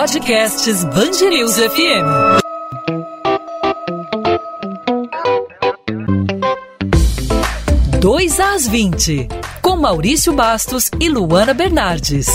[0.00, 2.40] Podcasts Bangerils FM.
[8.00, 9.28] Dois às 20,
[9.60, 12.28] com Maurício Bastos e Luana Bernardes.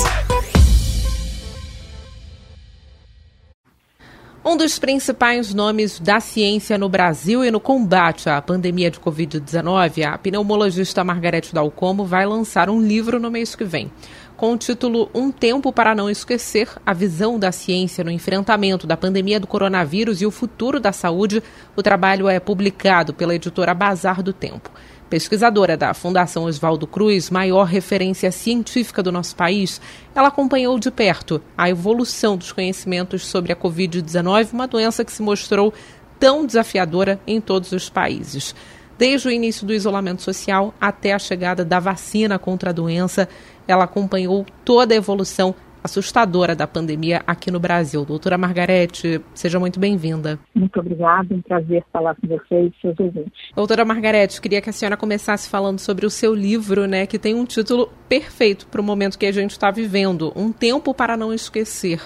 [4.45, 10.04] Um dos principais nomes da ciência no Brasil e no combate à pandemia de Covid-19,
[10.04, 13.91] a pneumologista Margarete Dalcomo vai lançar um livro no mês que vem
[14.35, 18.98] com o título Um Tempo para Não Esquecer a visão da ciência no enfrentamento da
[18.98, 21.41] pandemia do coronavírus e o futuro da saúde.
[21.75, 24.70] O trabalho é publicado pela editora Bazar do Tempo.
[25.09, 29.80] Pesquisadora da Fundação Oswaldo Cruz, maior referência científica do nosso país,
[30.13, 35.22] ela acompanhou de perto a evolução dos conhecimentos sobre a Covid-19, uma doença que se
[35.22, 35.73] mostrou
[36.20, 38.55] tão desafiadora em todos os países.
[38.98, 43.27] Desde o início do isolamento social até a chegada da vacina contra a doença,
[43.67, 48.03] ela acompanhou toda a evolução assustadora da pandemia aqui no Brasil.
[48.03, 50.39] Doutora Margarete, seja muito bem-vinda.
[50.55, 53.33] Muito obrigada, um prazer falar com vocês e seus ouvintes.
[53.55, 57.36] Doutora Margarete, queria que a senhora começasse falando sobre o seu livro, né, que tem
[57.36, 61.31] um título perfeito para o momento que a gente está vivendo, Um Tempo para Não
[61.31, 62.02] Esquecer.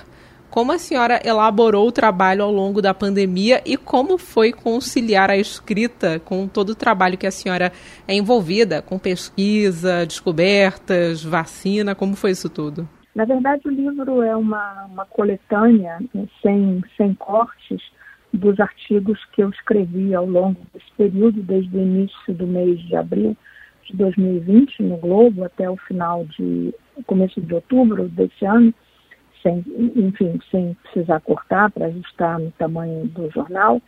[0.50, 5.38] Como a senhora elaborou o trabalho ao longo da pandemia e como foi conciliar a
[5.38, 7.72] escrita com todo o trabalho que a senhora
[8.08, 12.90] é envolvida, com pesquisa, descobertas, vacina, como foi isso tudo?
[13.14, 17.82] Na verdade, o livro é uma, uma coletânea né, sem, sem cortes
[18.34, 22.96] dos artigos que eu escrevi ao longo desse período, desde o início do mês de
[22.96, 23.38] abril
[23.86, 26.74] de 2020 no Globo até o final de
[27.06, 28.74] começo de outubro desse ano
[29.42, 29.64] sem,
[29.96, 33.82] enfim, sem precisar cortar para ajustar no tamanho do jornal.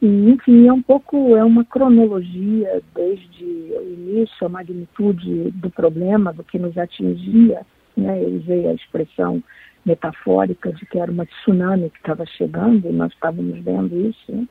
[0.00, 6.32] E, enfim, é um pouco, é uma cronologia desde o início, a magnitude do problema,
[6.32, 7.62] do que nos atingia.
[7.96, 8.22] Né?
[8.22, 9.42] Eu usei a expressão
[9.84, 14.32] metafórica de que era uma tsunami que estava chegando, e nós estávamos vendo isso.
[14.32, 14.46] Né?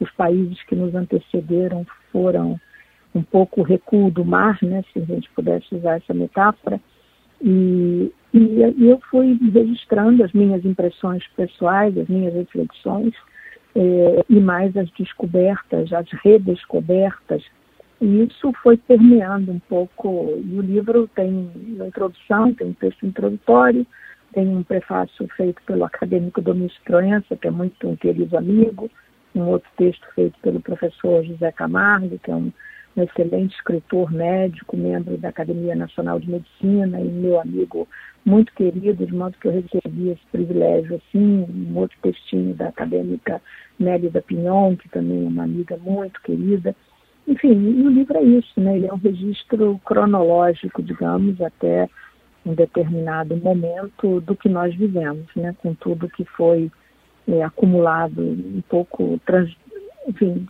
[0.00, 2.60] Os países que nos antecederam foram
[3.14, 4.84] um pouco o recuo do mar, né?
[4.92, 6.80] se a gente pudesse usar essa metáfora,
[7.42, 13.14] e, e, eu fui registrando as minhas impressões pessoais, as minhas reflexões,
[13.74, 17.42] eh, e mais as descobertas, as redescobertas.
[18.00, 20.40] E isso foi permeando um pouco.
[20.44, 23.86] E o livro tem uma introdução, tem um texto introdutório,
[24.32, 28.90] tem um prefácio feito pelo acadêmico Domingos Proença, que é muito um querido amigo,
[29.34, 32.52] um outro texto feito pelo professor José Camargo, que é um
[32.96, 37.88] um excelente escritor médico, membro da Academia Nacional de Medicina e meu amigo
[38.24, 43.40] muito querido, de modo que eu recebi esse privilégio assim, um outro textinho da acadêmica
[43.78, 46.74] Nélida Pinhon, que também é uma amiga muito querida.
[47.26, 48.76] Enfim, e o livro é isso, né?
[48.76, 51.88] Ele é um registro cronológico, digamos, até
[52.44, 55.54] um determinado momento do que nós vivemos, né?
[55.62, 56.70] Com tudo que foi
[57.28, 59.54] é, acumulado, um pouco, trans,
[60.08, 60.46] enfim,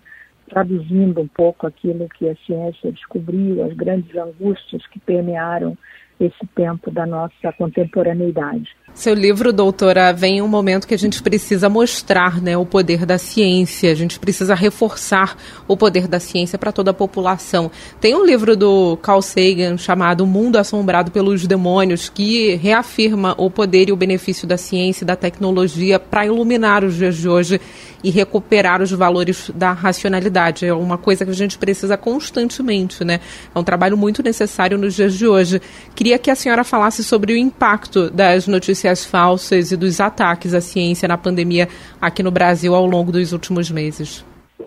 [0.51, 5.79] traduzindo um pouco aquilo que a ciência descobriu, as grandes angústias que permearam
[6.19, 8.77] esse tempo da nossa contemporaneidade.
[8.93, 13.07] Seu livro, doutora, vem em um momento que a gente precisa mostrar né, o poder
[13.07, 17.71] da ciência, a gente precisa reforçar o poder da ciência para toda a população.
[18.01, 23.49] Tem um livro do Carl Sagan chamado O Mundo Assombrado pelos Demônios, que reafirma o
[23.49, 27.61] poder e o benefício da ciência e da tecnologia para iluminar os dias de hoje
[28.03, 30.67] e recuperar os valores da racionalidade.
[30.67, 33.21] É uma coisa que a gente precisa constantemente, né?
[33.55, 35.61] É um trabalho muito necessário nos dias de hoje.
[35.95, 40.61] Queria que a senhora falasse sobre o impacto das notícias falsas e dos ataques à
[40.61, 41.69] ciência na pandemia
[42.01, 44.25] aqui no Brasil ao longo dos últimos meses.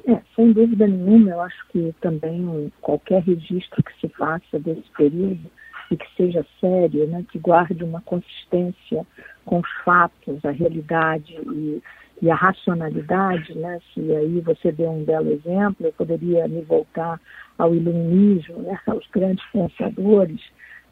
[0.07, 5.51] É, sem dúvida nenhuma, eu acho que também qualquer registro que se faça desse período
[5.91, 9.05] e que seja sério, né, que guarde uma consistência
[9.45, 11.81] com os fatos, a realidade e
[12.23, 13.79] e a racionalidade, né?
[13.93, 17.19] Se aí você deu um belo exemplo, eu poderia me voltar
[17.57, 18.79] ao iluminismo, né?
[18.87, 20.39] Aos grandes pensadores,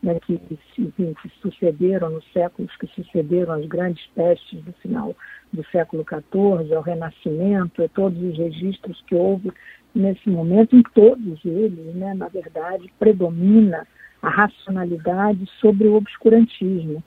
[0.01, 0.19] né?
[0.25, 0.39] Que,
[0.80, 5.15] enfim, que sucederam nos séculos que sucederam as grandes pestes do final
[5.53, 9.51] do século XIV, ao Renascimento, todos os registros que houve
[9.94, 12.13] nesse momento, em todos eles, né?
[12.13, 13.88] Na verdade, predomina
[14.21, 17.03] a racionalidade sobre o obscurantismo.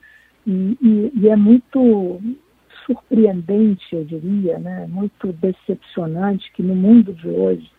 [0.46, 2.20] E, e, e, é muito
[2.84, 7.70] surpreendente, eu diria, né, muito decepcionante que no mundo de hoje,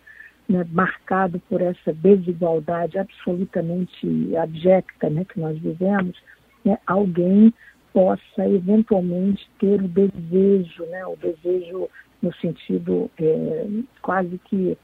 [0.48, 6.16] né, marcado por essa desigualdade absolutamente abjecta né, que nós vivemos,
[6.64, 7.52] né, alguém
[7.92, 11.88] possa eventualmente ter o desejo, né, o desejo
[12.22, 13.66] no sentido é,
[14.02, 14.76] quase que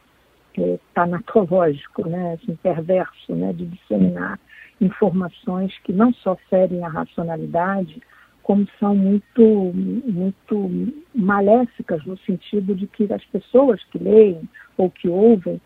[0.58, 4.38] é, tanatológico, né, assim, perverso, né, de disseminar
[4.80, 8.02] informações que não só ferem a racionalidade,
[8.42, 15.08] como são muito, muito maléficas, no sentido de que as pessoas que leem ou que
[15.08, 15.60] ouvem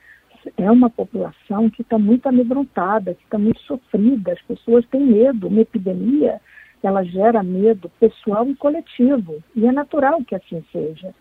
[0.56, 5.48] é uma população que está muito amedrontada, que está muito sofrida, as pessoas têm medo.
[5.48, 6.40] Uma epidemia,
[6.82, 11.14] ela gera medo pessoal e coletivo, e é natural que assim seja.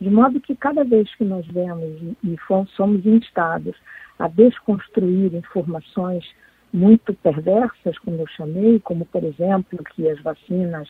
[0.00, 2.36] De modo que cada vez que nós vemos e
[2.74, 3.76] somos instados
[4.18, 6.24] a desconstruir informações
[6.72, 10.88] muito perversas, como eu chamei, como, por exemplo, que as vacinas,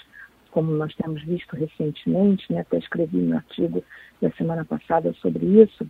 [0.51, 3.83] como nós temos visto recentemente, né, até escrevi um artigo
[4.21, 5.87] da semana passada sobre isso,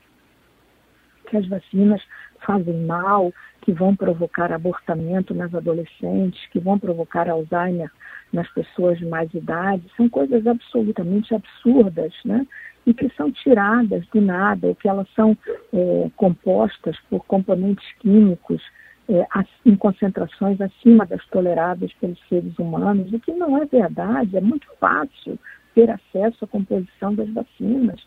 [1.29, 2.03] que as vacinas
[2.45, 3.33] fazem mal,
[3.63, 7.91] que vão provocar abortamento nas adolescentes, que vão provocar Alzheimer
[8.33, 12.47] nas pessoas de mais idade, são coisas absolutamente absurdas, né?
[12.87, 15.37] E que são tiradas do nada, ou que elas são
[15.73, 18.63] é, compostas por componentes químicos
[19.09, 19.27] é,
[19.65, 24.67] em concentrações acima das toleráveis pelos seres humanos, o que não é verdade, é muito
[24.79, 25.39] fácil
[25.75, 28.01] ter acesso à composição das vacinas.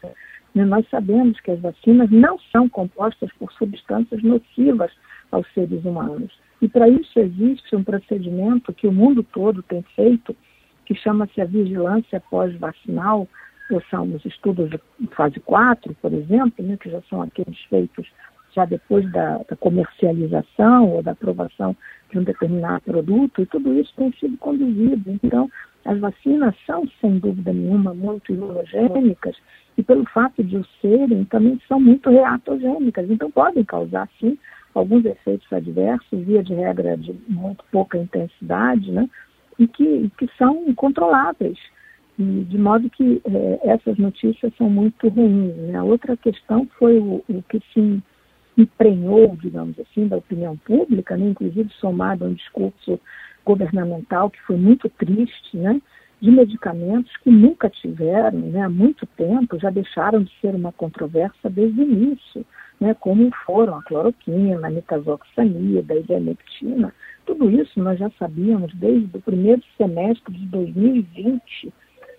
[0.54, 0.66] Né?
[0.66, 4.92] Nós sabemos que as vacinas não são compostas por substâncias nocivas
[5.32, 6.32] aos seres humanos.
[6.62, 10.36] E para isso existe um procedimento que o mundo todo tem feito,
[10.86, 13.28] que chama-se a vigilância pós-vacinal,
[13.72, 14.80] ou são os estudos de
[15.12, 18.08] fase 4, por exemplo, né, que já são aqueles feitos
[18.56, 21.76] já depois da, da, comercialização ou da aprovação
[22.12, 25.20] de um determinado produto, e tudo isso tem sido conduzido.
[25.24, 25.50] Então,
[25.86, 29.36] as vacinas são, sem dúvida nenhuma, muito imunogênicas
[29.78, 33.10] e, pelo fato de o serem, também são muito reatogênicas.
[33.10, 34.38] Então, podem causar, sim,
[34.74, 39.10] alguns efeitos adversos, via de regra de muito pouca intensidade, né?
[39.60, 41.58] E que, que são controláveis.
[42.18, 45.56] E de modo que eh, essas notícias são muito ruins.
[45.56, 45.76] Né?
[45.76, 48.02] A outra questão foi o, o que se
[48.58, 51.28] emprenhou, digamos assim, da opinião pública, né?
[51.28, 53.00] inclusive somado a um discurso
[53.46, 55.82] governamental que foi muito triste, né?
[56.24, 61.50] de medicamentos que nunca tiveram, né, há muito tempo, já deixaram de ser uma controvérsia
[61.50, 62.46] desde o início,
[62.80, 66.96] né, como foram a cloroquina, a nitazoxanida, a ivermectina.
[67.26, 71.74] Tudo isso nós já sabíamos desde o primeiro semestre de 2020,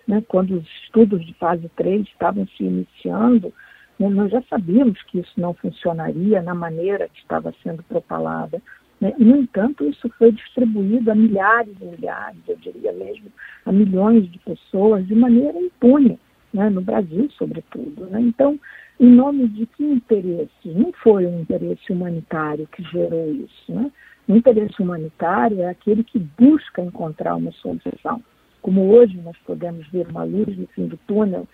[0.07, 3.51] né, quando os estudos de fase 3 estavam se iniciando,
[3.99, 8.61] né, nós já sabíamos que isso não funcionaria na maneira que estava sendo propalada.
[8.99, 9.13] Né?
[9.17, 13.31] No entanto, isso foi distribuído a milhares e milhares, eu diria mesmo,
[13.65, 16.19] a milhões de pessoas de maneira impune,
[16.53, 16.69] né?
[16.69, 18.05] no Brasil, sobretudo.
[18.07, 18.21] Né?
[18.21, 18.59] Então,
[18.99, 20.49] em nome de que interesse?
[20.65, 23.71] Não foi um interesse humanitário que gerou isso.
[23.71, 23.91] Né?
[24.27, 28.23] O interesse humanitário é aquele que busca encontrar uma solução.
[28.61, 31.47] Como hoje nós podemos ver uma luz no fim do túnel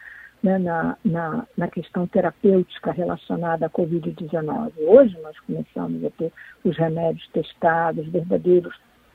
[0.44, 4.72] né, na, na, na, questão terapêutica relacionada à Covid-19.
[4.88, 6.32] Hoje nós começamos a ter
[6.64, 8.74] os remédios testados, verdadeiros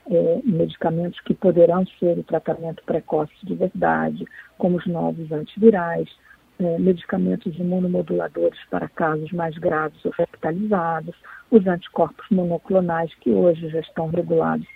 [0.08, 4.24] é, medicamentos que poderão ser o tratamento precoce de verdade,
[4.56, 6.08] como os novos antivirais,
[6.58, 11.14] é, medicamentos imunomoduladores para casos mais graves ou hospitalizados,
[11.50, 14.66] os anticorpos monoclonais que hoje já estão regulados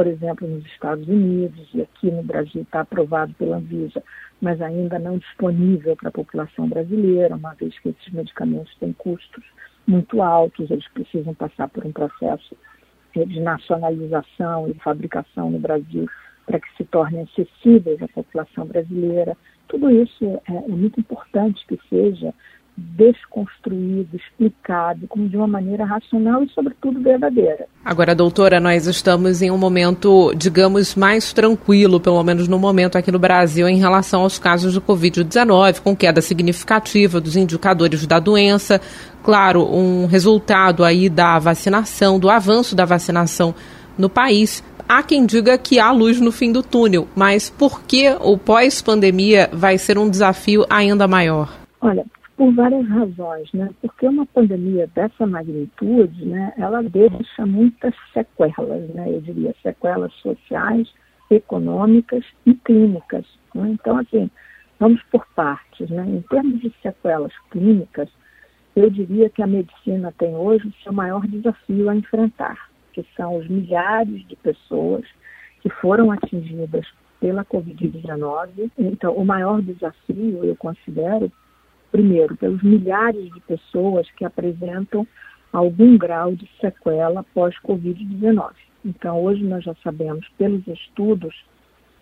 [0.00, 4.02] por exemplo, nos Estados Unidos e aqui no Brasil está aprovado pela Anvisa,
[4.40, 9.44] mas ainda não disponível para a população brasileira, uma vez que esses medicamentos têm custos
[9.86, 12.56] muito altos, eles precisam passar por um processo
[13.14, 16.08] de nacionalização e fabricação no Brasil
[16.46, 19.36] para que se tornem acessíveis à população brasileira.
[19.68, 22.32] Tudo isso é, é muito importante que seja
[22.76, 27.66] desconstruído, explicado, como de uma maneira racional e, sobretudo, verdadeira.
[27.84, 33.10] Agora, doutora, nós estamos em um momento, digamos, mais tranquilo, pelo menos no momento aqui
[33.10, 38.80] no Brasil, em relação aos casos de Covid-19, com queda significativa dos indicadores da doença.
[39.22, 43.54] Claro, um resultado aí da vacinação, do avanço da vacinação
[43.98, 44.64] no país.
[44.88, 49.48] Há quem diga que há luz no fim do túnel, mas por que o pós-pandemia
[49.52, 51.52] vai ser um desafio ainda maior?
[51.80, 52.04] Olha,
[52.40, 53.68] por várias razões, né?
[53.82, 59.14] Porque uma pandemia dessa magnitude, né, ela deixa muitas sequelas, né?
[59.14, 60.90] Eu diria sequelas sociais,
[61.30, 63.26] econômicas e clínicas.
[63.54, 63.72] Né?
[63.72, 64.30] Então, assim,
[64.78, 66.02] vamos por partes, né?
[66.08, 68.08] Em termos de sequelas clínicas,
[68.74, 73.36] eu diria que a medicina tem hoje o seu maior desafio a enfrentar, que são
[73.36, 75.04] os milhares de pessoas
[75.60, 76.86] que foram atingidas
[77.20, 78.70] pela Covid-19.
[78.78, 81.30] Então, o maior desafio, eu considero,
[81.90, 85.06] primeiro, pelos milhares de pessoas que apresentam
[85.52, 88.52] algum grau de sequela pós-Covid-19.
[88.84, 91.34] Então, hoje nós já sabemos, pelos estudos,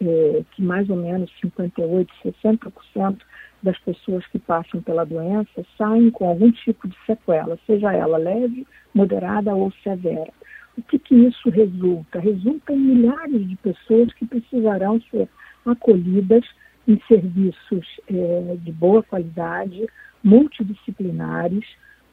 [0.00, 3.18] eh, que mais ou menos 58%, 60%
[3.62, 8.66] das pessoas que passam pela doença saem com algum tipo de sequela, seja ela leve,
[8.94, 10.32] moderada ou severa.
[10.76, 12.20] O que, que isso resulta?
[12.20, 15.28] Resulta em milhares de pessoas que precisarão ser
[15.66, 16.44] acolhidas
[16.88, 19.86] em serviços é, de boa qualidade,
[20.24, 21.64] multidisciplinares,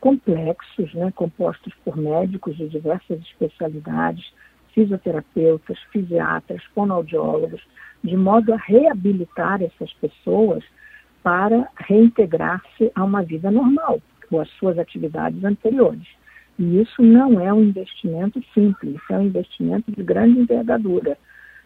[0.01, 4.31] complexos, né, compostos por médicos de diversas especialidades,
[4.73, 7.61] fisioterapeutas, fisiatras, fonoaudiólogos,
[8.03, 10.63] de modo a reabilitar essas pessoas
[11.23, 16.07] para reintegrar-se a uma vida normal, ou às suas atividades anteriores.
[16.59, 21.17] E isso não é um investimento simples, é um investimento de grande envergadura,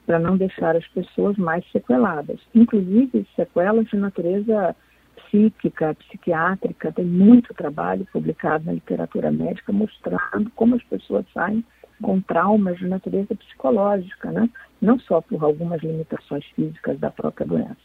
[0.09, 4.75] para não deixar as pessoas mais sequeladas, inclusive sequelas de natureza
[5.15, 11.63] psíquica, psiquiátrica, tem muito trabalho publicado na literatura médica mostrando como as pessoas saem
[12.01, 14.49] com traumas de natureza psicológica, né?
[14.81, 17.77] não só por algumas limitações físicas da própria doença.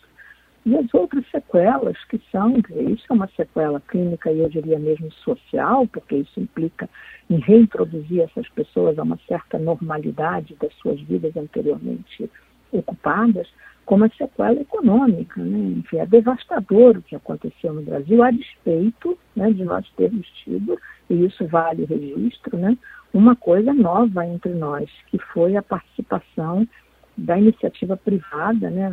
[0.67, 5.13] E as outras sequelas que são, isso é uma sequela clínica e eu diria mesmo
[5.13, 6.89] social, porque isso implica
[7.29, 12.31] em reintroduzir essas pessoas a uma certa normalidade das suas vidas anteriormente
[12.73, 13.47] ocupadas,
[13.85, 15.43] como a sequela econômica.
[15.43, 15.79] Né?
[15.79, 20.79] Enfim, é devastador o que aconteceu no Brasil, a despeito né, de nós termos tido,
[21.11, 22.79] e isso vale o registro, né,
[23.13, 26.67] uma coisa nova entre nós, que foi a participação
[27.17, 28.91] da iniciativa privada, né?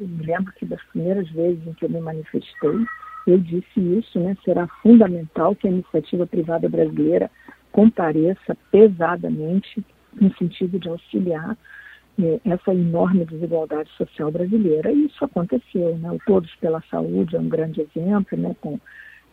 [0.00, 2.86] Eu me lembro que das primeiras vezes em que eu me manifestei,
[3.26, 4.36] eu disse isso, né?
[4.44, 7.30] Será fundamental que a iniciativa privada brasileira
[7.70, 9.84] compareça pesadamente
[10.20, 11.56] no sentido de auxiliar
[12.20, 14.92] eh, essa enorme desigualdade social brasileira.
[14.92, 16.10] E isso aconteceu, né?
[16.10, 18.54] O Todos pela Saúde é um grande exemplo, né?
[18.60, 18.78] Com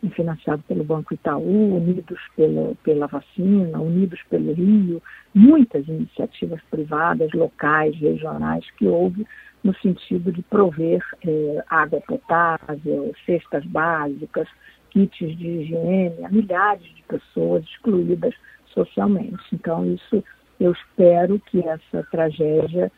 [0.08, 5.02] financiado pelo Banco Itaú, Unidos pela, pela Vacina, Unidos pelo Rio,
[5.34, 9.26] muitas iniciativas privadas, locais, regionais que houve
[9.62, 14.48] no sentido de prover eh, água potável, cestas básicas,
[14.90, 18.34] kits de higiene a milhares de pessoas excluídas
[18.72, 19.42] socialmente.
[19.52, 20.24] Então, isso
[20.58, 22.90] eu espero que essa tragédia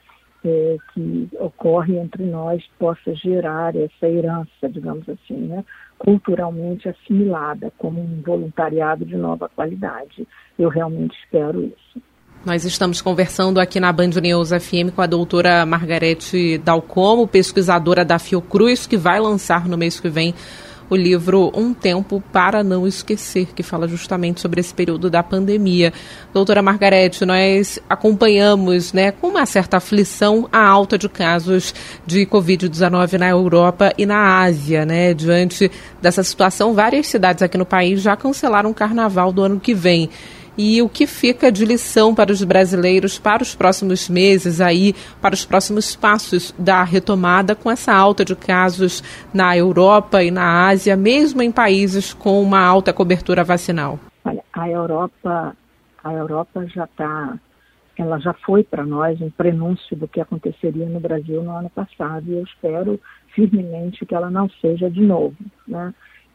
[0.45, 5.65] é, que ocorre entre nós possa gerar essa herança, digamos assim, né,
[5.99, 10.27] culturalmente assimilada como um voluntariado de nova qualidade.
[10.59, 12.03] Eu realmente espero isso.
[12.45, 18.19] Nós estamos conversando aqui na Band News FM com a doutora Margarete Dalcomo, pesquisadora da
[18.19, 20.35] Fiocruz, que vai lançar no mês que vem
[20.93, 25.91] o livro Um Tempo para Não Esquecer, que fala justamente sobre esse período da pandemia.
[26.35, 33.15] Doutora Margarete, nós acompanhamos né, com uma certa aflição a alta de casos de Covid-19
[33.15, 34.85] na Europa e na Ásia.
[34.85, 35.15] Né?
[35.15, 35.71] Diante
[36.03, 40.11] dessa situação, várias cidades aqui no país já cancelaram o carnaval do ano que vem
[40.57, 45.35] e o que fica de lição para os brasileiros para os próximos meses aí, para
[45.35, 50.97] os próximos passos da retomada com essa alta de casos na Europa e na Ásia,
[50.97, 53.99] mesmo em países com uma alta cobertura vacinal?
[54.25, 55.57] Olha, a Europa,
[56.05, 57.39] a Europa já está,
[57.97, 62.25] ela já foi para nós um prenúncio do que aconteceria no Brasil no ano passado
[62.29, 63.01] e eu espero
[63.35, 65.93] firmemente que ela não seja de novo, né?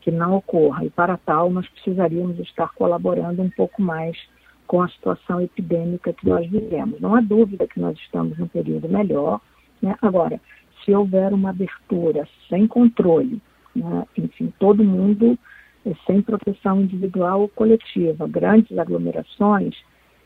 [0.07, 0.85] Que não ocorra.
[0.85, 4.17] E para tal, nós precisaríamos estar colaborando um pouco mais
[4.65, 7.01] com a situação epidêmica que nós vivemos.
[7.01, 9.41] Não há dúvida que nós estamos num período melhor.
[9.81, 9.97] Né?
[10.01, 10.39] Agora,
[10.85, 13.41] se houver uma abertura sem controle,
[13.75, 14.05] né?
[14.17, 15.37] enfim, todo mundo
[15.85, 19.75] é, sem proteção individual ou coletiva, grandes aglomerações,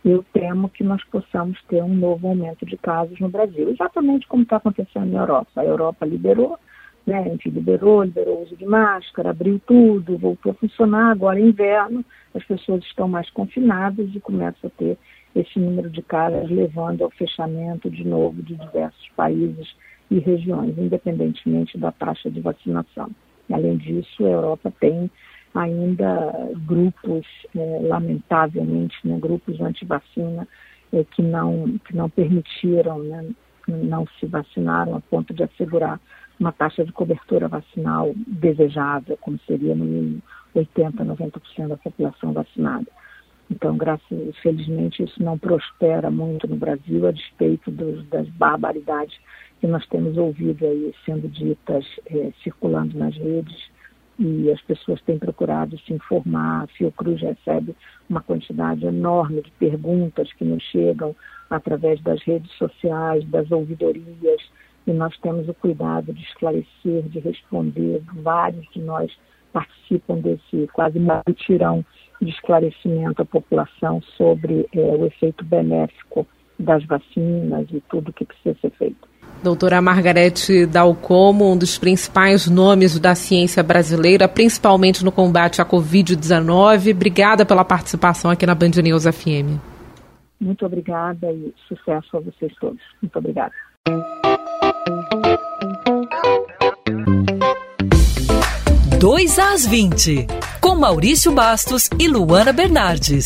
[0.05, 4.43] eu temo que nós possamos ter um novo aumento de casos no Brasil, exatamente como
[4.43, 5.49] está acontecendo na Europa.
[5.55, 6.59] A Europa liberou,
[7.05, 7.19] né?
[7.19, 11.11] A gente liberou, liberou o uso de máscara, abriu tudo, voltou a funcionar.
[11.11, 14.97] Agora, é inverno, as pessoas estão mais confinadas e começa a ter
[15.35, 19.73] esse número de casos, levando ao fechamento de novo de diversos países
[20.09, 23.09] e regiões, independentemente da taxa de vacinação.
[23.51, 25.09] Além disso, a Europa tem
[25.53, 30.47] ainda grupos, é, lamentavelmente, né, grupos anti-vacina
[30.93, 33.25] é, que, não, que não permitiram, né,
[33.67, 35.99] não se vacinaram a ponto de assegurar
[36.41, 40.21] uma taxa de cobertura vacinal desejável, como seria no mínimo
[40.55, 42.87] 80%, 90% da população vacinada.
[43.49, 49.15] Então, graças, felizmente, isso não prospera muito no Brasil, a despeito dos, das barbaridades
[49.59, 53.69] que nós temos ouvido aí sendo ditas, eh, circulando nas redes,
[54.17, 56.63] e as pessoas têm procurado se informar.
[56.63, 57.75] A Fiocruz recebe
[58.09, 61.15] uma quantidade enorme de perguntas que nos chegam
[61.49, 64.41] através das redes sociais, das ouvidorias,
[64.85, 68.01] e nós temos o cuidado de esclarecer, de responder.
[68.15, 69.11] Vários de nós
[69.53, 71.85] participam desse quase mutirão
[72.21, 76.25] de esclarecimento à população sobre é, o efeito benéfico
[76.57, 79.11] das vacinas e tudo o que precisa ser feito.
[79.43, 86.93] Doutora Margarete Dalcomo, um dos principais nomes da ciência brasileira, principalmente no combate à Covid-19.
[86.93, 89.59] Obrigada pela participação aqui na Band News FM.
[90.39, 92.81] Muito obrigada e sucesso a vocês todos.
[93.01, 93.53] Muito obrigada.
[98.99, 100.27] 2 às 20,
[100.59, 103.25] com Maurício Bastos e Luana Bernardes.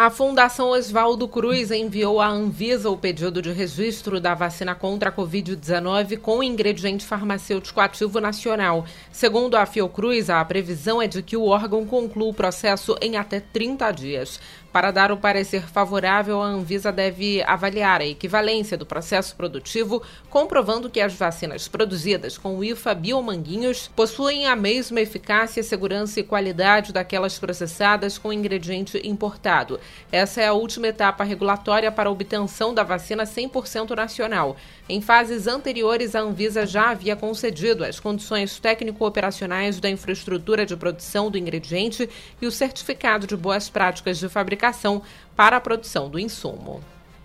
[0.00, 5.12] A Fundação Oswaldo Cruz enviou à Anvisa o pedido de registro da vacina contra a
[5.12, 8.86] Covid-19 com ingrediente farmacêutico ativo nacional.
[9.12, 13.40] Segundo a Fiocruz, a previsão é de que o órgão conclua o processo em até
[13.40, 14.40] 30 dias.
[14.72, 20.88] Para dar o parecer favorável, a Anvisa deve avaliar a equivalência do processo produtivo, comprovando
[20.88, 26.92] que as vacinas produzidas com o IFA Biomanguinhos possuem a mesma eficácia, segurança e qualidade
[26.92, 29.80] daquelas processadas com ingrediente importado.
[30.12, 34.56] Essa é a última etapa regulatória para a obtenção da vacina 100% nacional.
[34.92, 41.30] Em fases anteriores, a Anvisa já havia concedido as condições técnico-operacionais da infraestrutura de produção
[41.30, 42.10] do ingrediente
[42.42, 45.00] e o certificado de boas práticas de fabricação
[45.36, 46.82] para a produção do insumo.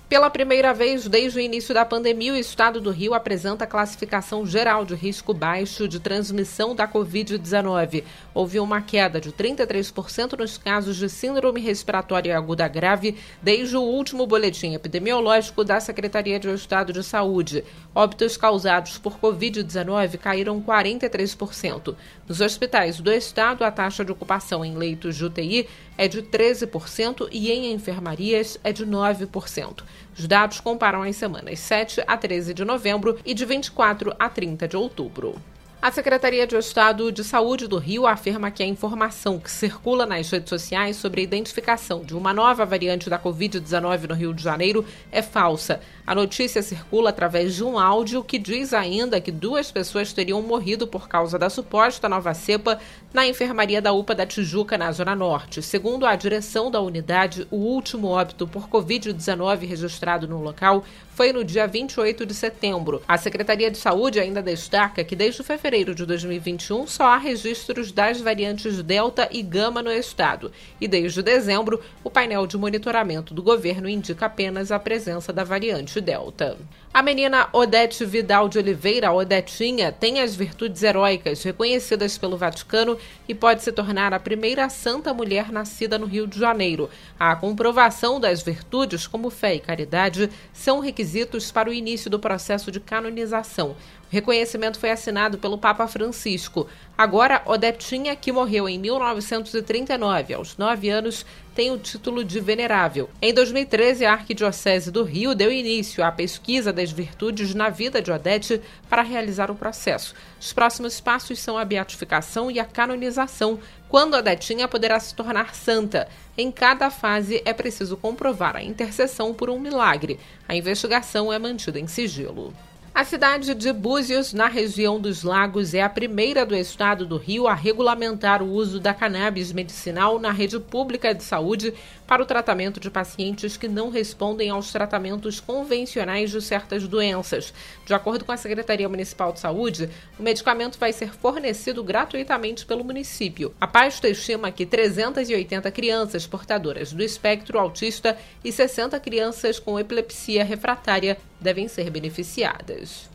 [0.07, 4.45] Pela primeira vez desde o início da pandemia, o estado do Rio apresenta a classificação
[4.45, 8.03] geral de risco baixo de transmissão da Covid-19.
[8.31, 14.27] Houve uma queda de 33% nos casos de síndrome respiratória aguda grave desde o último
[14.27, 17.63] boletim epidemiológico da Secretaria de Estado de Saúde.
[17.95, 21.95] Óbitos causados por Covid-19 caíram 43%.
[22.27, 27.27] Nos hospitais do estado, a taxa de ocupação em leitos de UTI é de 13%
[27.31, 29.83] e em enfermarias é de 9%.
[30.17, 34.67] Os dados comparam as semanas 7 a 13 de novembro e de 24 a 30
[34.67, 35.35] de outubro.
[35.81, 40.27] A Secretaria de Estado de Saúde do Rio afirma que a informação que circula nas
[40.31, 44.83] redes sociais sobre a identificação de uma nova variante da Covid-19 no Rio de Janeiro
[45.11, 45.79] é falsa.
[46.07, 50.87] A notícia circula através de um áudio que diz ainda que duas pessoas teriam morrido
[50.87, 52.79] por causa da suposta nova cepa
[53.13, 55.61] na enfermaria da UPA da Tijuca, na Zona Norte.
[55.61, 61.43] Segundo a direção da unidade, o último óbito por Covid-19 registrado no local foi no
[61.43, 63.01] dia 28 de setembro.
[63.07, 68.21] A Secretaria de Saúde ainda destaca que desde fevereiro de 2021 só há registros das
[68.21, 70.51] variantes Delta e Gama no estado.
[70.79, 75.99] E desde dezembro, o painel de monitoramento do governo indica apenas a presença da variante
[75.99, 76.57] Delta.
[76.93, 83.35] A menina Odete Vidal de Oliveira, Odetinha, tem as virtudes heróicas reconhecidas pelo Vaticano e
[83.35, 86.89] pode se tornar a primeira santa mulher nascida no Rio de Janeiro.
[87.19, 92.71] A comprovação das virtudes, como fé e caridade, são requisitos para o início do processo
[92.71, 93.75] de canonização.
[94.15, 96.69] Reconhecimento foi assinado pelo Papa Francisco.
[96.97, 103.09] Agora, Odetinha, que morreu em 1939, aos nove anos, tem o título de venerável.
[103.21, 108.09] Em 2013, a Arquidiocese do Rio deu início à pesquisa das virtudes na vida de
[108.09, 110.15] Odete para realizar o processo.
[110.39, 116.07] Os próximos passos são a beatificação e a canonização, quando Odetinha poderá se tornar santa.
[116.37, 120.17] Em cada fase é preciso comprovar a intercessão por um milagre.
[120.47, 122.53] A investigação é mantida em sigilo.
[122.95, 127.45] A cidade de Búzios, na região dos Lagos, é a primeira do estado do Rio
[127.45, 131.73] a regulamentar o uso da cannabis medicinal na rede pública de saúde
[132.07, 137.53] para o tratamento de pacientes que não respondem aos tratamentos convencionais de certas doenças.
[137.85, 142.85] De acordo com a Secretaria Municipal de Saúde, o medicamento vai ser fornecido gratuitamente pelo
[142.85, 143.53] município.
[143.59, 150.45] A pasta estima que 380 crianças portadoras do espectro autista e 60 crianças com epilepsia
[150.45, 153.07] refratária devem ser beneficiadas.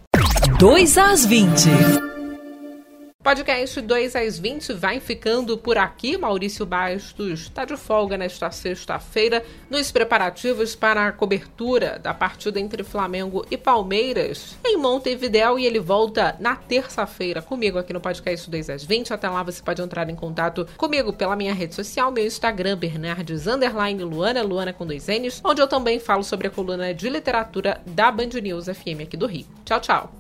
[0.59, 1.69] 2 às 20.
[3.23, 6.17] Podcast 2 às 20 vai ficando por aqui.
[6.17, 12.83] Maurício Bastos está de folga nesta sexta-feira nos preparativos para a cobertura da partida entre
[12.83, 18.71] Flamengo e Palmeiras em Montevidéu e ele volta na terça-feira comigo aqui no Podcast 2
[18.71, 19.13] às 20.
[19.13, 23.45] Até lá você pode entrar em contato comigo pela minha rede social, meu Instagram, Bernardes
[24.01, 28.11] Luana, Luana com dois N's, onde eu também falo sobre a coluna de literatura da
[28.11, 29.47] Band News FM aqui do Rio.
[29.67, 30.20] Tchau, tchau!